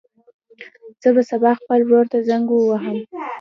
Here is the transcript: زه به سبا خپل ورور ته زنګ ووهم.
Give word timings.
زه 1.01 1.09
به 1.15 1.21
سبا 1.29 1.51
خپل 1.59 1.79
ورور 1.83 2.05
ته 2.11 2.17
زنګ 2.29 2.45
ووهم. 2.51 2.97